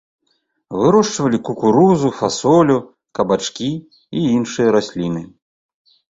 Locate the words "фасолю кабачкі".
2.21-3.69